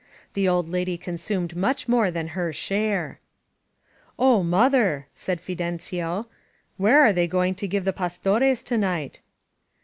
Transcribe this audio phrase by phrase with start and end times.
[0.33, 3.19] The old lady consumed much more than her share..•.
[4.25, 6.25] 0h, mother!" said Fidencio.
[6.77, 9.21] Where are they go ing to give the Pastores to night?"